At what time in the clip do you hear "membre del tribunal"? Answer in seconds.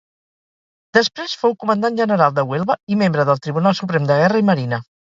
3.05-3.81